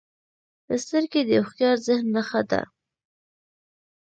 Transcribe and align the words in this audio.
سترګې 0.83 1.21
د 1.25 1.29
هوښیار 1.43 1.77
ذهن 1.85 2.05
نښه 2.15 2.41
ده 2.49 2.61